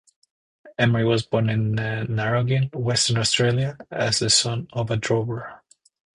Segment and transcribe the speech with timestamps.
[0.79, 5.61] Emery was born in Narrogin, Western Australia, as the son of a drover.